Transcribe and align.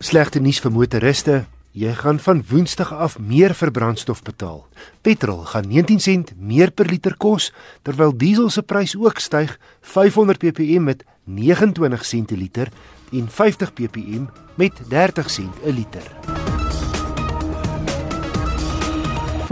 Slegte 0.00 0.40
nuus 0.40 0.56
vir 0.64 0.72
motoriste. 0.72 1.34
Jy 1.76 1.90
gaan 1.98 2.16
van 2.24 2.38
Woensdag 2.48 2.88
af 2.88 3.18
meer 3.20 3.52
vir 3.52 3.68
brandstof 3.70 4.22
betaal. 4.24 4.62
Petrol 5.04 5.42
gaan 5.50 5.68
19 5.68 6.00
sent 6.00 6.32
meer 6.40 6.72
per 6.72 6.88
liter 6.88 7.12
kos, 7.20 7.50
terwyl 7.84 8.14
diesel 8.16 8.48
se 8.48 8.64
prys 8.64 8.96
ook 8.96 9.20
styg 9.20 9.52
500 9.92 10.40
ppm 10.40 10.88
met 10.88 11.04
29 11.28 12.08
sent 12.08 12.32
per 12.32 12.40
liter 12.40 12.72
en 13.12 13.28
50 13.28 13.76
ppm 13.76 14.24
met 14.56 14.80
30 14.88 15.30
sent 15.30 15.54
'n 15.64 15.76
liter. 15.76 16.06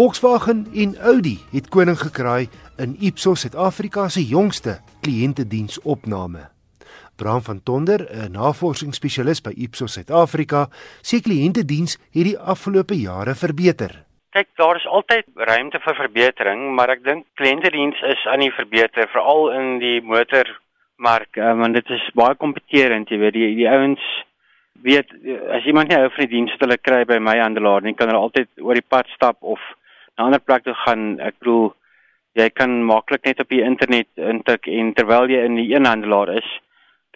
Volkswagen 0.01 0.67
en 0.73 0.97
Audi 0.97 1.39
het 1.51 1.69
koning 1.69 2.01
gekraai 2.01 2.49
in 2.77 2.97
Ipsos 3.01 3.41
Suid-Afrika 3.41 4.09
se 4.09 4.27
jongste 4.27 4.81
kliëntediensopname. 5.01 6.58
Bram 7.19 7.43
van 7.43 7.61
Tonder, 7.67 8.01
'n 8.11 8.33
navorsingsspesialis 8.33 9.41
by 9.43 9.53
Ipsos 9.65 9.93
Suid-Afrika, 9.93 10.69
sê 11.03 11.19
kliëntediens 11.21 11.99
het 12.15 12.25
die 12.31 12.39
afgelope 12.39 12.95
jare 12.95 13.35
verbeter. 13.35 13.93
Kyk, 14.31 14.49
daar 14.57 14.77
is 14.77 14.87
altyd 14.87 15.27
ruimte 15.35 15.81
vir 15.81 15.95
verbetering, 15.95 16.75
maar 16.77 16.91
ek 16.91 17.03
dink 17.05 17.27
kliëntediens 17.35 17.99
is 18.13 18.27
aan 18.27 18.41
die 18.41 18.53
verbeter, 18.53 19.09
veral 19.09 19.51
in 19.51 19.79
die 19.79 20.01
motormark, 20.01 21.37
uh, 21.37 21.55
want 21.59 21.75
dit 21.75 21.91
is 21.91 22.11
baie 22.15 22.35
kompeterend, 22.35 23.11
jy 23.11 23.19
weet, 23.19 23.35
die 23.35 23.55
die 23.57 23.69
ouens 23.69 24.05
weet 24.83 25.11
as 25.51 25.67
iemand 25.67 25.89
nie 25.89 25.99
hou 25.99 26.09
van 26.11 26.25
die 26.25 26.35
diens 26.37 26.53
wat 26.55 26.61
hulle 26.67 26.79
kry 26.79 27.05
by 27.05 27.19
my 27.19 27.35
handelaar 27.41 27.83
nie, 27.83 27.97
kan 27.99 28.13
hulle 28.13 28.21
altyd 28.29 28.49
oor 28.63 28.79
die 28.79 28.91
pad 28.95 29.11
stap 29.15 29.37
of 29.41 29.59
na 30.17 30.23
'n 30.23 30.27
ander 30.27 30.41
plek 30.41 30.65
toe 30.65 30.75
gaan. 30.85 31.21
Ek 31.21 31.35
bedoel 31.41 31.75
jy 32.35 32.49
kan 32.51 32.85
maklik 32.85 33.25
net 33.25 33.41
op 33.41 33.49
die 33.49 33.63
internet 33.63 34.09
intik 34.17 34.69
en 34.69 34.95
terwyl 34.95 35.31
jy 35.31 35.45
in 35.45 35.57
die 35.57 35.75
een 35.75 35.87
handelaar 35.87 36.31
is, 36.37 36.49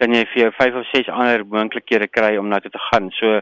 kan 0.03 0.11
jy 0.11 0.25
vir 0.33 0.41
jou 0.41 0.51
5 0.59 0.79
of 0.81 0.87
6 0.91 1.11
ander 1.15 1.45
moontlikhede 1.47 2.09
kry 2.11 2.35
om 2.39 2.49
na 2.51 2.59
toe 2.59 2.71
te 2.73 2.81
gaan. 2.89 3.07
So 3.19 3.39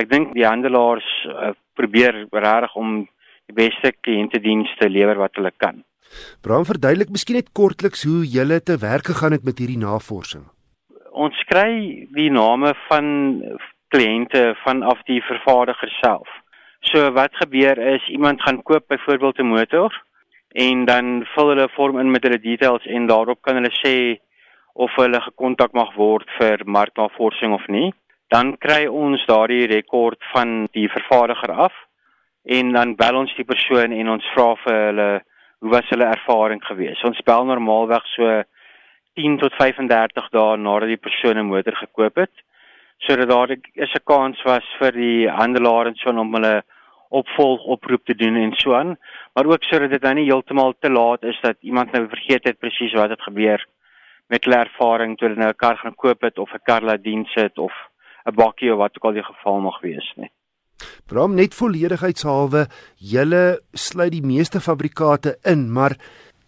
ek 0.00 0.08
dink 0.08 0.32
die 0.36 0.46
handelaars 0.48 1.08
uh, 1.28 1.52
probeer 1.76 2.22
regtig 2.32 2.76
om 2.80 3.02
die 3.50 3.56
beste 3.58 3.92
kliëntedienste 4.06 4.88
lewer 4.88 5.20
wat 5.20 5.36
hulle 5.36 5.52
kan. 5.60 5.82
Bram 6.42 6.64
verduidelik 6.66 7.12
miskien 7.12 7.38
net 7.38 7.52
kortliks 7.54 8.06
hoe 8.08 8.22
julle 8.36 8.60
te 8.64 8.78
werk 8.80 9.10
gegaan 9.12 9.36
het 9.36 9.44
met 9.44 9.60
hierdie 9.60 9.80
navorsing. 9.82 10.46
Ons 11.12 11.36
kry 11.50 12.06
die 12.16 12.30
name 12.32 12.72
van 12.88 13.10
kliënte 13.92 14.54
vanaf 14.64 15.02
die 15.10 15.20
vervaardiger 15.26 15.92
self. 15.98 16.30
So 16.88 17.10
wat 17.12 17.36
gebeur 17.42 17.78
is 17.92 18.06
iemand 18.08 18.40
gaan 18.46 18.62
koop 18.62 18.88
byvoorbeeld 18.88 19.38
'n 19.38 19.52
motor 19.52 19.92
en 20.66 20.84
dan 20.84 21.26
vul 21.34 21.52
hulle 21.52 21.66
'n 21.68 21.76
vorm 21.76 21.98
in 21.98 22.10
met 22.10 22.22
hulle 22.22 22.40
details 22.40 22.86
en 22.86 23.06
daarop 23.06 23.42
kan 23.42 23.54
hulle 23.54 23.74
sê 23.84 24.18
of 24.80 24.94
hulle 24.96 25.20
gekontak 25.20 25.74
mag 25.76 25.92
word 25.96 26.28
vir 26.38 26.64
marknavorsing 26.64 27.52
of 27.52 27.66
nie. 27.68 27.90
Dan 28.32 28.54
kry 28.62 28.86
ons 28.86 29.24
daardie 29.28 29.66
rekord 29.70 30.20
van 30.32 30.68
die 30.76 30.88
vervaardiger 30.88 31.52
af 31.66 31.74
en 32.58 32.72
dan 32.72 32.94
bel 32.96 33.18
ons 33.20 33.34
die 33.36 33.44
persoon 33.44 33.92
en 33.92 34.14
ons 34.16 34.30
vra 34.34 34.54
vir 34.64 34.78
hulle 34.86 35.10
hoe 35.60 35.72
was 35.74 35.90
hulle 35.92 36.08
ervaring 36.08 36.62
geweest. 36.64 37.04
Ons 37.04 37.20
bel 37.26 37.44
normaalweg 37.44 38.06
so 38.14 38.42
10 39.20 39.36
tot 39.42 39.56
35 39.58 40.30
dae 40.32 40.56
nadat 40.56 40.88
die 40.88 41.04
persoon 41.06 41.38
'n 41.38 41.50
motor 41.52 41.76
gekoop 41.76 42.16
het 42.24 42.32
sodat 43.06 43.28
daar 43.28 43.50
'n 43.50 44.04
kans 44.04 44.42
was 44.44 44.66
vir 44.78 44.92
die 44.92 45.28
handelaar 45.28 45.86
en 45.86 45.96
so 45.96 46.10
om 46.10 46.34
hulle 46.34 46.62
opvolg 47.08 47.64
oproep 47.64 48.04
te 48.04 48.14
doen 48.14 48.36
en 48.36 48.52
so 48.56 48.74
aan 48.74 48.96
maar 49.34 49.46
ook 49.46 49.64
sodat 49.64 49.90
dit 49.90 50.02
nou 50.02 50.14
nie 50.14 50.30
heeltemal 50.30 50.74
te 50.78 50.90
laat 50.90 51.22
is 51.22 51.38
dat 51.42 51.56
iemand 51.60 51.92
nou 51.92 52.08
vergeet 52.08 52.44
het 52.44 52.58
presies 52.58 52.92
wat 52.92 53.10
het 53.10 53.22
gebeur 53.22 53.66
met 54.30 54.44
hulle 54.46 54.62
ervaring 54.64 55.16
toe 55.18 55.28
hulle 55.28 55.40
nou 55.40 55.50
'n 55.50 55.62
kar 55.64 55.76
gaan 55.76 55.94
koop 55.94 56.22
het 56.22 56.38
of 56.38 56.52
'n 56.54 56.64
kar 56.64 56.82
laat 56.82 57.02
dien 57.02 57.24
sit 57.34 57.58
of 57.58 57.72
'n 58.26 58.34
bakkie 58.34 58.72
of 58.72 58.78
wat 58.78 58.96
ook 58.96 59.04
al 59.04 59.18
die 59.18 59.30
geval 59.32 59.60
mag 59.60 59.80
wees 59.80 60.12
nie. 60.16 60.30
Bram 61.06 61.34
net 61.34 61.54
volledigheidshalwe, 61.54 62.66
julle 62.96 63.60
sluit 63.72 64.12
die 64.12 64.22
meeste 64.22 64.60
fabrikate 64.60 65.38
in, 65.44 65.72
maar 65.72 65.96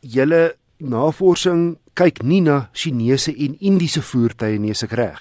julle 0.00 0.54
navorsing 0.78 1.78
kyk 1.94 2.22
nie 2.22 2.40
na 2.40 2.68
Chinese 2.72 3.32
en 3.36 3.56
Indiese 3.60 4.02
voertuie 4.02 4.58
nie, 4.58 4.70
is 4.70 4.82
ek 4.82 4.92
reg? 4.92 5.20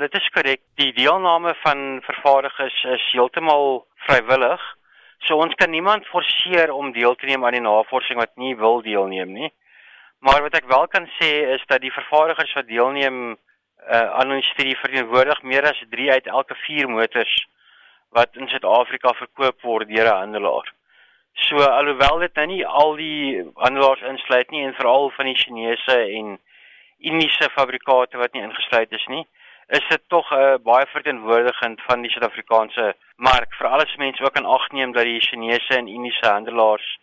Dit 0.00 0.14
is 0.14 0.28
korrek. 0.32 0.60
Die 0.80 0.92
deelname 0.96 1.54
van 1.62 2.00
vervaardigers 2.06 2.84
is 2.84 3.12
heeltemal 3.12 3.84
vrywillig. 4.06 4.60
So 5.26 5.36
ons 5.36 5.54
kan 5.54 5.70
niemand 5.70 6.06
forceer 6.06 6.72
om 6.72 6.92
deel 6.92 7.14
te 7.14 7.26
neem 7.26 7.44
aan 7.44 7.58
die 7.58 7.60
navorsing 7.60 8.16
wat 8.18 8.32
nie 8.36 8.54
wil 8.56 8.80
deelneem 8.80 9.32
nie. 9.32 9.50
Maar 10.20 10.42
wat 10.42 10.56
ek 10.58 10.68
wel 10.68 10.86
kan 10.92 11.06
sê 11.16 11.30
is 11.54 11.62
dat 11.66 11.80
die 11.80 11.92
vervaardigers 11.92 12.52
wat 12.52 12.66
deelneem 12.68 13.20
uh, 13.30 14.08
aan 14.20 14.32
ons 14.36 14.50
studie 14.52 14.76
verteenwoordig 14.76 15.40
meer 15.42 15.64
as 15.70 15.80
3 15.94 16.10
uit 16.12 16.26
elke 16.26 16.54
4 16.66 16.88
motors 16.88 17.36
wat 18.12 18.36
in 18.36 18.48
Suid-Afrika 18.48 19.14
verkoop 19.16 19.62
word 19.62 19.88
deur 19.88 20.10
'n 20.10 20.20
handelaar. 20.20 20.68
So 21.46 21.56
alhoewel 21.56 22.18
dit 22.18 22.34
nou 22.34 22.46
nie 22.46 22.66
al 22.66 22.96
die 22.96 23.50
handelaars 23.54 24.02
insluit 24.12 24.50
nie 24.50 24.64
en 24.66 24.74
veral 24.74 25.10
van 25.16 25.26
die 25.26 25.40
Chinese 25.42 25.96
en 26.18 26.38
Indiese 26.98 27.48
fabrikate 27.56 28.18
wat 28.20 28.32
nie 28.32 28.42
ingesluit 28.42 28.92
is 28.92 29.06
nie, 29.06 29.24
is 29.68 29.86
dit 29.88 30.02
tog 30.08 30.32
uh, 30.32 30.58
baie 30.60 30.86
verteenwoordigend 30.86 31.80
van 31.88 32.02
die 32.02 32.10
Suid-Afrikaanse 32.10 32.92
mark 33.16 33.54
vir 33.54 33.68
alles 33.68 33.96
mense 33.96 34.24
ook 34.24 34.36
aan 34.36 34.52
ag 34.58 34.68
neem 34.70 34.92
dat 34.92 35.08
die 35.08 35.20
Chinese 35.20 35.76
en 35.76 35.88
Indiese 35.88 36.28
handelaars 36.28 36.98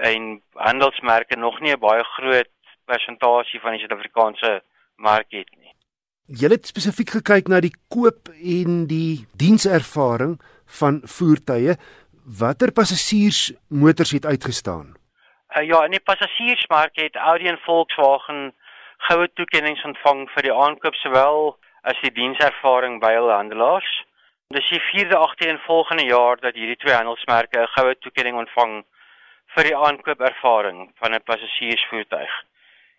en 0.00 0.42
handelsmerke 0.54 1.36
nog 1.36 1.60
nie 1.60 1.72
'n 1.72 1.78
baie 1.78 2.04
groot 2.04 2.50
persentasie 2.84 3.60
van 3.60 3.72
die 3.72 3.80
Suid-Afrikaanse 3.80 4.62
mark 4.96 5.30
het 5.30 5.50
nie. 5.58 5.74
Jy 6.26 6.48
het 6.48 6.66
spesifiek 6.66 7.10
gekyk 7.10 7.48
na 7.48 7.60
die 7.60 7.74
koop 7.88 8.28
en 8.28 8.86
die 8.86 9.26
dienservaring 9.36 10.40
van 10.66 11.00
voertuie. 11.04 11.76
Watter 12.38 12.72
passasiersmotors 12.72 14.10
het 14.10 14.26
uitgestaan? 14.26 14.94
Uh, 15.56 15.66
ja, 15.66 15.84
in 15.84 15.90
die 15.90 16.00
passasiersmark 16.00 16.96
het 16.96 17.16
Audi 17.16 17.46
en 17.46 17.58
Volkswagen 17.58 18.54
goue 19.08 19.28
toekenninge 19.34 19.82
ontvang 19.84 20.28
vir 20.34 20.42
die 20.42 20.54
aankoop 20.54 20.94
sowel 20.94 21.58
as 21.82 21.98
die 22.02 22.12
dienservaring 22.14 23.00
by 23.02 23.12
hul 23.18 23.30
handelaars. 23.30 23.90
Dis 24.54 24.68
die 24.70 24.80
vierde 24.92 25.16
agtereenvolgende 25.16 26.04
jaar 26.04 26.40
dat 26.40 26.54
hierdie 26.54 26.78
twee 26.78 26.94
handelsmerke 26.94 27.58
'n 27.58 27.72
goue 27.76 27.98
toekenning 27.98 28.36
ontvang 28.36 28.84
vir 29.54 29.68
die 29.68 29.76
aankoopervaring 29.76 30.90
van 31.00 31.14
'n 31.14 31.22
passasiersvoertuig. 31.24 32.32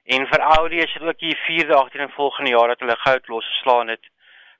En 0.06 0.28
vir 0.28 0.40
Audi 0.40 0.78
is 0.78 0.94
dit 0.94 1.02
ook 1.02 1.20
die 1.20 1.38
vierde 1.48 1.76
agtereenvolgende 1.76 2.52
jaar 2.52 2.68
dat 2.68 2.80
hulle 2.80 2.96
goud 3.06 3.28
losgeslaan 3.28 3.88
het 3.88 4.06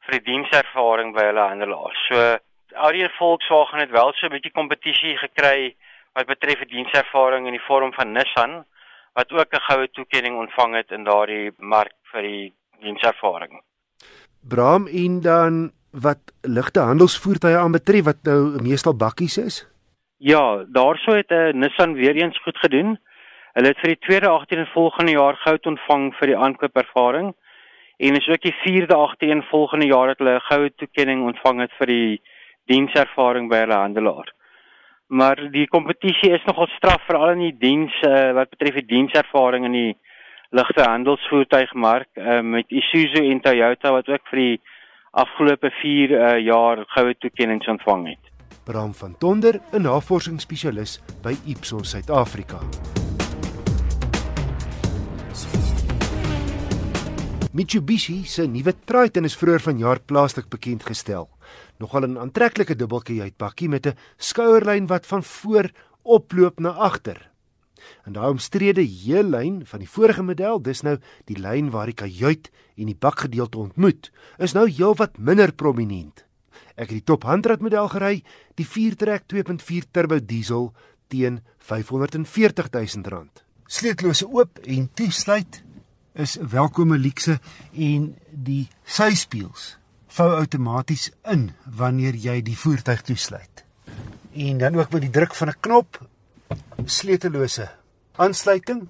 vir 0.06 0.20
die 0.20 0.26
dienservaring 0.32 1.14
by 1.16 1.26
hulle 1.30 1.48
handelaars. 1.48 2.06
So 2.08 2.38
Audi 2.74 3.04
en 3.04 3.18
Volkswagen 3.18 3.80
het 3.80 3.92
wel 3.92 4.14
so 4.14 4.26
'n 4.26 4.36
bietjie 4.36 4.52
kompetisie 4.52 5.18
gekry 5.18 5.76
wat 6.14 6.26
betref 6.26 6.60
die 6.60 6.76
dienservaring 6.76 7.46
in 7.46 7.58
die 7.58 7.68
vorm 7.68 7.94
van 7.94 8.12
Nissan 8.12 8.66
wat 9.14 9.32
ook 9.32 9.54
'n 9.54 9.66
goue 9.70 9.88
toekenning 9.92 10.38
ontvang 10.38 10.76
het 10.76 10.92
in 10.92 11.04
daardie 11.04 11.52
mark 11.58 11.94
vir 12.12 12.22
die 12.22 12.54
dienservaring. 12.80 13.62
Bram 14.42 14.88
en 14.88 15.22
dan 15.22 15.72
wat 15.92 16.34
ligte 16.42 16.80
handelsvoertuie 16.80 17.58
aanbetref 17.58 18.04
wat 18.04 18.24
nou 18.24 18.62
meestal 18.62 18.96
bakkies 18.96 19.38
is? 19.38 19.73
Ja, 20.24 20.64
daarso 20.68 21.12
het 21.12 21.32
uh, 21.32 21.52
Nissan 21.52 21.94
weer 21.94 22.16
eens 22.16 22.38
goed 22.42 22.58
gedoen. 22.58 23.00
Hulle 23.54 23.68
het 23.68 23.80
vir 23.84 23.92
die 23.92 24.06
tweede 24.06 24.30
agtereenvolgende 24.32 25.12
jaar 25.12 25.36
goud 25.36 25.68
ontvang 25.68 26.06
vir 26.16 26.32
die 26.32 26.38
aankoopervaring 26.46 27.34
en 27.98 28.20
is 28.20 28.30
ook 28.32 28.46
die 28.48 28.56
vierde 28.62 28.96
agtereenvolgende 28.96 29.90
jaar 29.92 30.14
dat 30.14 30.24
hulle 30.24 30.38
'n 30.38 30.48
goue 30.48 30.72
toekenning 30.76 31.26
ontvang 31.28 31.60
het 31.66 31.76
vir 31.80 31.92
die 31.92 32.22
dienservaring 32.72 33.50
by 33.52 33.66
hulle 33.66 33.82
handelaar. 33.84 34.32
Maar 35.08 35.52
die 35.52 35.68
kompetisie 35.68 36.32
is 36.32 36.48
nogal 36.48 36.72
straf 36.78 37.04
veral 37.06 37.36
in 37.36 37.44
die 37.50 37.58
diens 37.68 38.02
uh, 38.08 38.32
wat 38.32 38.50
betref 38.50 38.80
die 38.80 38.96
dienservaring 38.96 39.66
in 39.66 39.80
die 39.82 39.98
ligte 40.52 40.88
handelsvoertuigmark 40.88 42.10
uh, 42.16 42.40
met 42.42 42.72
Isuzu 42.72 43.28
en 43.28 43.42
Toyota 43.42 43.92
wat 43.92 44.08
ook 44.08 44.24
vir 44.32 44.40
die 44.40 44.62
afgelope 45.12 45.70
4 45.82 46.12
uh, 46.12 46.38
jaar 46.40 46.86
goue 46.88 47.14
toekennings 47.20 47.68
ontvang 47.68 48.08
het. 48.08 48.33
Bram 48.64 48.94
van 48.94 49.16
Tonder, 49.18 49.62
'n 49.72 49.82
navorsingsspesialis 49.82 51.00
by 51.22 51.36
Ipsos 51.46 51.90
Suid-Afrika. 51.90 52.60
Mitsubishi 57.52 58.24
se 58.26 58.48
nuwe 58.48 58.74
Triton 58.86 59.24
is 59.24 59.36
vroeër 59.36 59.62
vanjaar 59.62 60.00
plaaslik 60.00 60.48
bekend 60.50 60.84
gestel. 60.84 61.30
Nogal 61.78 62.08
'n 62.08 62.18
aantreklike 62.18 62.76
dubbeltjie 62.76 63.22
uitpakkie 63.22 63.70
met 63.70 63.88
'n 63.88 63.98
skouerlyn 64.18 64.88
wat 64.88 65.06
van 65.06 65.24
voor 65.24 65.70
oploop 66.02 66.60
na 66.60 66.70
agter. 66.70 67.32
En 68.06 68.14
daai 68.14 68.30
omstrede 68.30 68.82
heellyn 68.82 69.66
van 69.66 69.80
die 69.80 69.90
vorige 69.90 70.24
model, 70.24 70.62
dis 70.62 70.82
nou 70.82 70.98
die 71.26 71.40
lyn 71.40 71.70
waar 71.70 71.86
die 71.86 71.94
kajuit 71.94 72.52
en 72.76 72.86
die 72.86 72.96
bakgedeelte 73.00 73.58
ontmoet, 73.58 74.12
is 74.38 74.54
nou 74.54 74.70
heelwat 74.70 75.18
minder 75.18 75.54
prominent. 75.54 76.26
Ek 76.76 76.90
het 76.90 76.98
die 76.98 77.06
top 77.06 77.28
handrat 77.30 77.62
model 77.62 77.90
gery, 77.94 78.24
die 78.58 78.66
4-trek 78.66 79.28
2.4 79.30 79.92
turbo 79.94 80.18
diesel 80.20 80.72
teen 81.14 81.42
R540 81.62 82.72
000. 82.74 83.30
Sleetlose 83.70 84.28
oop 84.28 84.60
en 84.66 84.90
toesluit 84.94 85.62
is 86.14 86.38
welkome 86.38 86.98
luukse 86.98 87.40
en 87.74 88.12
die 88.30 88.68
syspieels 88.86 89.76
vou 90.14 90.30
outomaties 90.38 91.08
in 91.30 91.48
wanneer 91.66 92.18
jy 92.18 92.42
die 92.46 92.58
voertuig 92.58 93.02
toesluit. 93.08 93.64
En 94.34 94.60
dan 94.62 94.76
ook 94.78 94.92
met 94.94 95.06
die 95.08 95.14
druk 95.14 95.34
van 95.36 95.50
'n 95.50 95.60
knop 95.60 96.02
sleutellose 96.86 97.70
aansluiting. 98.18 98.88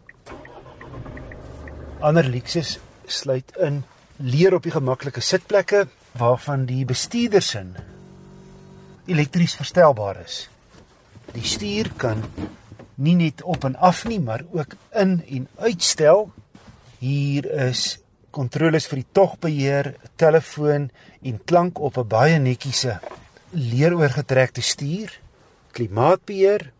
Ander 1.99 2.27
Lexus 2.27 2.79
sluit 3.05 3.55
in 3.57 3.83
leer 4.17 4.53
op 4.53 4.63
die 4.63 4.71
gemaklike 4.71 5.21
sitplekke 5.21 5.87
waarvan 6.17 6.65
die 6.65 6.85
bestuurdersin 6.85 7.73
elektries 9.05 9.55
verstelbaar 9.55 10.21
is. 10.23 10.47
Die 11.33 11.45
stuur 11.45 11.91
kan 11.97 12.23
nie 12.95 13.15
net 13.17 13.41
op 13.41 13.65
en 13.65 13.75
af 13.75 14.05
nie, 14.05 14.19
maar 14.19 14.43
ook 14.51 14.75
in 14.91 15.19
en 15.27 15.47
uitstel. 15.57 16.29
Hier 16.99 17.49
is 17.67 17.97
kontroles 18.31 18.87
vir 18.89 19.01
die 19.01 19.11
togbeheer, 19.11 19.93
telefoon 20.15 20.89
en 21.21 21.43
klank 21.45 21.79
op 21.79 21.97
'n 21.97 22.07
baie 22.07 22.39
netjiese 22.39 22.99
leeroorgetrekte 23.51 24.61
stuur, 24.61 25.19
klimaatbeheer 25.71 26.71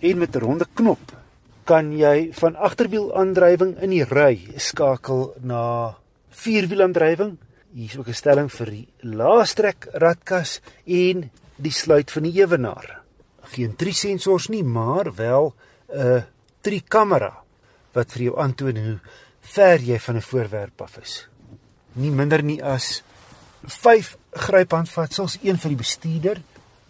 en 0.00 0.18
met 0.18 0.36
'n 0.36 0.38
ronde 0.38 0.66
knop 0.74 1.22
kan 1.64 1.92
jy 1.94 2.32
van 2.34 2.56
agterwielaandrywing 2.56 3.76
in 3.84 3.90
die 3.90 4.04
ry 4.04 4.34
skakel 4.56 5.34
na 5.40 5.94
vierwielaandrywing. 6.42 7.36
Hier 7.74 7.88
is 7.88 7.96
ook 7.96 8.08
'n 8.08 8.14
stelling 8.14 8.50
vir 8.52 8.66
die 8.70 8.88
laastrek 9.00 9.88
radkas 9.92 10.60
en 10.84 11.30
die 11.56 11.72
sluit 11.72 12.10
van 12.10 12.22
die 12.22 12.40
ewenaar 12.40 13.02
geen 13.52 13.76
drie 13.76 13.94
sensors 13.94 14.48
nie, 14.48 14.64
maar 14.64 15.14
wel 15.14 15.54
'n 15.88 15.98
uh, 15.98 16.22
drie 16.60 16.82
kamera 16.88 17.42
wat 17.92 18.12
vir 18.12 18.22
jou 18.22 18.38
aantoon 18.38 18.76
hoe 18.76 18.98
ver 19.40 19.80
jy 19.80 19.98
van 19.98 20.16
'n 20.16 20.28
voorwerp 20.30 20.80
af 20.80 20.98
is. 20.98 21.28
Nie 21.92 22.10
minder 22.10 22.42
nie 22.42 22.62
as 22.64 23.02
5 23.64 24.16
gryphandvatsels, 24.30 25.38
een 25.42 25.58
vir 25.58 25.68
die 25.68 25.76
bestuurder, 25.76 26.42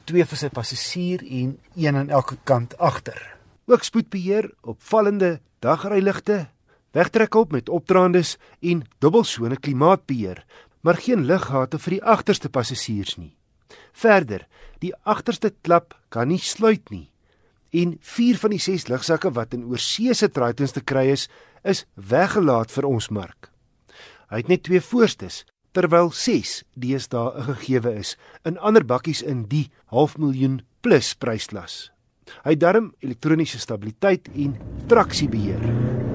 twee 0.05 0.25
vir 0.25 0.39
sy 0.39 0.49
passasier 0.49 1.21
en 1.23 1.59
een 1.77 1.97
aan 1.97 2.11
elke 2.11 2.37
kant 2.45 2.79
agter. 2.79 3.37
Ook 3.67 3.83
spoedbeheer, 3.83 4.51
opvallende 4.61 5.41
dagryligte, 5.59 6.49
wegtrekhulp 6.91 7.53
met 7.53 7.69
opdraandes 7.69 8.37
en 8.61 8.85
dubbelsone 8.99 9.57
klimaatbeheer, 9.57 10.45
maar 10.83 10.99
geen 10.99 11.25
liggate 11.27 11.79
vir 11.79 11.97
die 11.97 12.05
agterste 12.05 12.51
passasiers 12.51 13.17
nie. 13.17 13.33
Verder, 13.93 14.47
die 14.83 14.93
agterste 15.03 15.53
klap 15.63 15.97
kan 16.11 16.29
nie 16.29 16.41
sluit 16.43 16.91
nie. 16.91 17.09
En 17.73 17.97
4 18.01 18.39
van 18.43 18.53
die 18.53 18.61
6 18.61 18.89
lugsakke 18.91 19.33
wat 19.33 19.55
in 19.57 19.65
oorsee 19.71 20.15
se 20.15 20.29
traaitens 20.29 20.75
te 20.77 20.83
kry 20.85 21.07
is, 21.15 21.29
is 21.65 21.87
weggelaat 21.95 22.73
vir 22.75 22.89
ons 22.89 23.09
mark. 23.09 23.49
Hy 24.29 24.43
het 24.43 24.51
net 24.53 24.67
twee 24.69 24.81
voorstes, 24.81 25.43
terwyl 25.73 26.11
6 26.13 26.63
deesdae 26.77 27.33
'n 27.33 27.55
gegewe 27.55 27.95
is 28.01 28.17
in 28.45 28.59
ander 28.59 28.85
bakkies 28.85 29.23
in 29.23 29.49
die 29.49 29.71
half 29.87 30.19
miljoen 30.19 30.61
plus 30.81 31.15
prysklas. 31.15 31.91
Hy 32.45 32.51
het 32.51 32.61
darm 32.61 32.95
elektroniese 33.01 33.59
stabiliteit 33.59 34.29
en 34.35 34.57
traksiebeheer. 34.89 36.12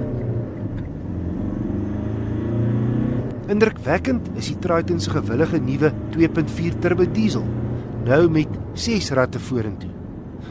Indrukwekkend 3.48 4.26
is 4.36 4.50
die 4.52 4.58
Triton 4.60 5.00
se 5.00 5.14
gewillige 5.14 5.60
nuwe 5.64 5.94
2.4 6.12 6.80
turbo 6.84 7.06
diesel 7.16 7.46
nou 8.04 8.26
met 8.32 8.52
6 8.76 9.08
ratte 9.16 9.40
vorentoe. 9.40 9.94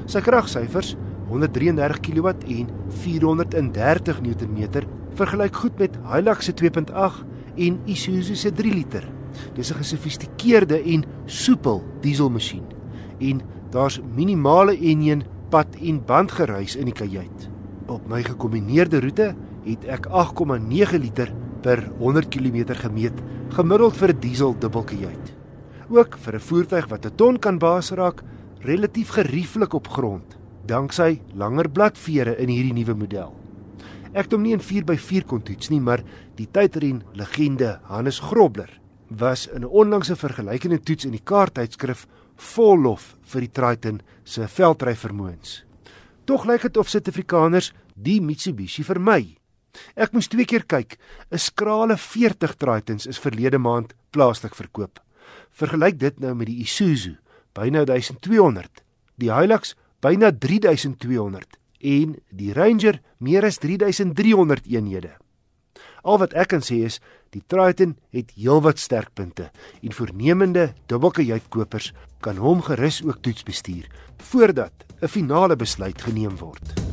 Sy 0.08 0.22
kragsyfers 0.25 0.94
133 1.28 2.00
kW 2.06 2.32
en 2.56 2.70
430 3.02 4.22
Nm 4.25 4.87
vergelyk 5.16 5.60
goed 5.60 5.76
met 5.81 6.00
Hilux 6.08 6.48
se 6.48 6.56
2.8 6.56 7.20
en 7.66 7.78
Isuzu 7.84 8.37
se 8.37 8.52
3 8.52 8.72
liter. 8.72 9.04
Dis 9.54 9.72
'n 9.72 9.76
gesofistikeerde 9.76 10.81
en 10.81 11.04
soepel 11.26 11.84
dieselmasjien 12.00 12.64
en 13.20 13.42
daar's 13.70 14.00
minimale 14.14 14.72
enjin 14.72 15.22
pad 15.50 15.69
en 15.82 16.00
bandgeruis 16.04 16.76
in 16.76 16.84
die 16.84 16.94
kajuit. 16.94 17.50
Op 17.87 18.08
my 18.08 18.22
gekombineerde 18.22 19.00
roete 19.00 19.34
het 19.64 19.84
ek 19.84 20.06
8,9 20.08 20.99
liter 20.99 21.32
per 21.66 21.82
100 21.98 22.30
km 22.30 22.78
gemeet, 22.78 23.24
gemiddeld 23.58 23.98
vir 23.98 24.14
'n 24.14 24.20
diesel 24.20 24.54
dubbelkajuit 24.54 25.36
ook 25.88 26.18
vir 26.18 26.34
'n 26.34 26.40
voertuig 26.40 26.86
wat 26.88 27.06
'n 27.06 27.16
ton 27.16 27.38
kan 27.38 27.58
baas 27.58 27.90
raak, 27.90 28.22
relatief 28.60 29.08
gerieflik 29.08 29.74
op 29.74 29.88
grond, 29.88 30.36
danksy 30.66 31.20
langer 31.34 31.70
bladvere 31.70 32.36
in 32.38 32.48
hierdie 32.48 32.72
nuwe 32.72 32.94
model. 32.94 33.34
Ek 34.12 34.24
het 34.24 34.32
hom 34.32 34.42
nie 34.42 34.52
in 34.52 34.60
4x4 34.60 35.24
kon 35.26 35.42
toets 35.42 35.68
nie, 35.68 35.80
maar 35.80 36.02
die 36.34 36.48
tydren 36.50 37.02
legende 37.12 37.80
Hannes 37.82 38.18
Grobler 38.18 38.80
was 39.08 39.46
in 39.46 39.62
'n 39.62 39.70
onlangse 39.70 40.16
vergelykende 40.16 40.80
toets 40.80 41.04
in 41.04 41.12
die 41.12 41.24
kaarttydskrif 41.24 42.06
vol 42.34 42.78
lof 42.80 43.16
vir 43.22 43.40
die 43.40 43.52
Triton 43.52 44.00
se 44.24 44.48
veldry 44.48 44.94
vermoëns. 44.94 45.64
Tog 46.24 46.44
lyk 46.44 46.62
dit 46.62 46.76
of 46.76 46.88
Suid-Afrikaners 46.88 47.72
die 47.94 48.20
Mitsubishi 48.20 48.82
vermy. 48.84 49.36
Ek 49.94 50.12
moes 50.12 50.28
twee 50.28 50.44
keer 50.44 50.64
kyk. 50.64 50.99
'n 51.31 51.38
Skrale 51.38 51.96
40 51.96 52.56
Tritons 52.56 53.06
is 53.06 53.19
verlede 53.19 53.58
maand 53.58 53.94
plaaslik 54.11 54.55
verkoop. 54.55 55.00
Vergelyk 55.50 55.99
dit 55.99 56.20
nou 56.20 56.34
met 56.34 56.46
die 56.46 56.61
Isuzu, 56.62 57.17
byna 57.55 57.84
1200, 57.84 58.82
die 59.17 59.32
Hilux 59.32 59.75
byna 60.00 60.31
3200 60.32 61.56
en 61.81 62.17
die 62.31 62.52
Ranger 62.52 63.00
meer 63.19 63.44
as 63.44 63.58
3300 63.58 64.67
eenhede. 64.67 65.17
Al 66.06 66.20
wat 66.23 66.37
ek 66.38 66.52
kan 66.55 66.62
sê 66.62 66.84
is 66.87 67.00
die 67.34 67.43
Triton 67.50 67.96
het 68.14 68.32
heelwat 68.38 68.78
sterkpunte 68.78 69.50
en 69.82 69.96
voornemende 69.99 70.70
dubbelkajuitkopers 70.90 71.93
kan 72.25 72.38
hom 72.43 72.62
gerus 72.62 73.02
ook 73.05 73.23
toets 73.26 73.43
bestuur 73.43 73.90
voordat 74.31 74.73
'n 75.02 75.08
finale 75.08 75.56
besluit 75.56 76.02
geneem 76.02 76.37
word. 76.38 76.86